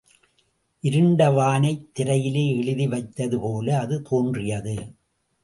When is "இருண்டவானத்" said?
0.83-1.83